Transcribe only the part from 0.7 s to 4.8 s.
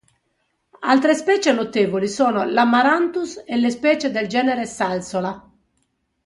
Altre specie notevoli sono l'Amaranthus e le specie del genere